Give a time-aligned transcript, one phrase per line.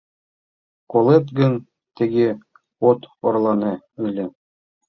[0.91, 1.53] Колет гын,
[1.97, 2.29] тыге
[2.89, 3.73] от орлане
[4.05, 4.25] ыле».